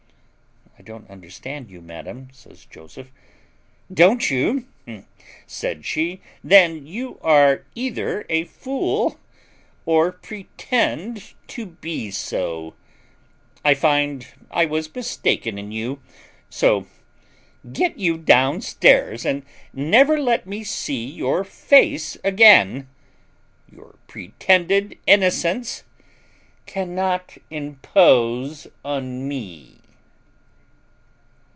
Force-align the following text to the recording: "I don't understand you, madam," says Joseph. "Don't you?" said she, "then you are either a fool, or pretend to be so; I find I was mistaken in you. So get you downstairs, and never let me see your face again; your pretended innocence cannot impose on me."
"I 0.79 0.83
don't 0.83 1.07
understand 1.11 1.69
you, 1.69 1.79
madam," 1.79 2.29
says 2.31 2.65
Joseph. 2.65 3.11
"Don't 3.93 4.31
you?" 4.31 4.65
said 5.45 5.85
she, 5.85 6.21
"then 6.43 6.87
you 6.87 7.19
are 7.21 7.65
either 7.75 8.25
a 8.31 8.45
fool, 8.45 9.19
or 9.85 10.11
pretend 10.11 11.35
to 11.49 11.67
be 11.67 12.09
so; 12.09 12.73
I 13.63 13.75
find 13.75 14.25
I 14.49 14.65
was 14.65 14.93
mistaken 14.95 15.59
in 15.59 15.71
you. 15.71 16.01
So 16.49 16.87
get 17.71 17.99
you 17.99 18.17
downstairs, 18.17 19.23
and 19.23 19.45
never 19.73 20.19
let 20.19 20.47
me 20.47 20.63
see 20.63 21.05
your 21.05 21.43
face 21.43 22.17
again; 22.23 22.89
your 23.71 23.99
pretended 24.07 24.97
innocence 25.05 25.83
cannot 26.65 27.37
impose 27.51 28.65
on 28.83 29.27
me." 29.27 29.77